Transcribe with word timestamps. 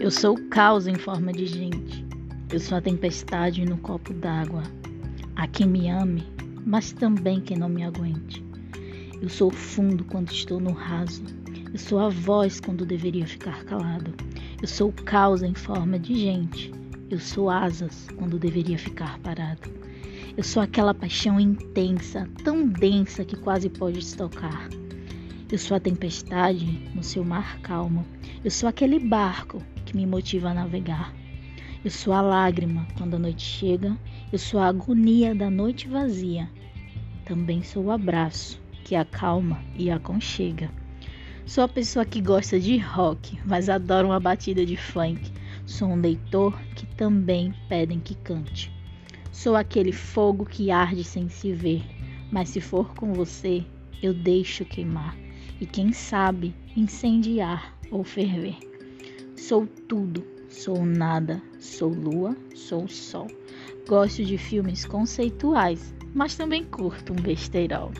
Eu 0.00 0.10
sou 0.10 0.34
o 0.34 0.48
caos 0.48 0.86
em 0.86 0.94
forma 0.94 1.30
de 1.30 1.44
gente. 1.44 2.06
Eu 2.50 2.58
sou 2.58 2.78
a 2.78 2.80
tempestade 2.80 3.66
no 3.66 3.76
copo 3.76 4.14
d'água. 4.14 4.62
Há 5.36 5.46
quem 5.46 5.66
me 5.68 5.90
ame, 5.90 6.26
mas 6.64 6.90
também 6.90 7.38
quem 7.38 7.58
não 7.58 7.68
me 7.68 7.84
aguente. 7.84 8.42
Eu 9.20 9.28
sou 9.28 9.48
o 9.48 9.54
fundo 9.54 10.02
quando 10.04 10.32
estou 10.32 10.58
no 10.58 10.72
raso. 10.72 11.22
Eu 11.70 11.78
sou 11.78 11.98
a 11.98 12.08
voz 12.08 12.60
quando 12.60 12.86
deveria 12.86 13.26
ficar 13.26 13.62
calado. 13.64 14.14
Eu 14.62 14.66
sou 14.66 14.88
o 14.88 15.04
caos 15.04 15.42
em 15.42 15.52
forma 15.52 15.98
de 15.98 16.14
gente. 16.14 16.72
Eu 17.10 17.18
sou 17.18 17.50
asas 17.50 18.08
quando 18.16 18.38
deveria 18.38 18.78
ficar 18.78 19.18
parado. 19.18 19.70
Eu 20.34 20.42
sou 20.42 20.62
aquela 20.62 20.94
paixão 20.94 21.38
intensa, 21.38 22.26
tão 22.42 22.66
densa 22.66 23.22
que 23.22 23.36
quase 23.36 23.68
pode 23.68 23.98
estocar. 23.98 24.66
Eu 25.52 25.58
sou 25.58 25.76
a 25.76 25.80
tempestade 25.80 26.88
no 26.94 27.02
seu 27.02 27.22
mar 27.22 27.60
calmo. 27.60 28.06
Eu 28.42 28.50
sou 28.50 28.66
aquele 28.66 28.98
barco 28.98 29.62
que 29.90 29.96
me 29.96 30.06
motiva 30.06 30.50
a 30.50 30.54
navegar. 30.54 31.12
Eu 31.84 31.90
sou 31.90 32.12
a 32.12 32.20
lágrima 32.20 32.86
quando 32.96 33.14
a 33.14 33.18
noite 33.18 33.42
chega, 33.42 33.96
eu 34.32 34.38
sou 34.38 34.60
a 34.60 34.68
agonia 34.68 35.34
da 35.34 35.50
noite 35.50 35.88
vazia. 35.88 36.48
Também 37.24 37.62
sou 37.62 37.84
o 37.86 37.90
abraço 37.90 38.60
que 38.84 38.94
acalma 38.94 39.60
e 39.76 39.90
aconchega. 39.90 40.70
Sou 41.44 41.64
a 41.64 41.68
pessoa 41.68 42.04
que 42.04 42.20
gosta 42.20 42.60
de 42.60 42.78
rock, 42.78 43.36
mas 43.44 43.68
adora 43.68 44.06
uma 44.06 44.20
batida 44.20 44.64
de 44.64 44.76
funk. 44.76 45.32
Sou 45.66 45.88
um 45.88 46.00
leitor 46.00 46.56
que 46.76 46.86
também 46.86 47.52
pedem 47.68 47.98
que 47.98 48.14
cante. 48.14 48.72
Sou 49.32 49.56
aquele 49.56 49.92
fogo 49.92 50.46
que 50.46 50.70
arde 50.70 51.02
sem 51.02 51.28
se 51.28 51.52
ver, 51.52 51.82
mas 52.30 52.50
se 52.50 52.60
for 52.60 52.94
com 52.94 53.12
você, 53.12 53.64
eu 54.00 54.14
deixo 54.14 54.64
queimar 54.64 55.16
e 55.60 55.66
quem 55.66 55.92
sabe 55.92 56.54
incendiar 56.76 57.76
ou 57.90 58.04
ferver. 58.04 58.69
Sou 59.50 59.66
tudo, 59.88 60.24
sou 60.48 60.86
nada, 60.86 61.42
sou 61.58 61.88
lua, 61.88 62.36
sou 62.54 62.86
sol. 62.86 63.26
Gosto 63.88 64.24
de 64.24 64.38
filmes 64.38 64.84
conceituais, 64.84 65.92
mas 66.14 66.36
também 66.36 66.62
curto 66.62 67.12
um 67.12 67.16
besteirol. 67.16 67.90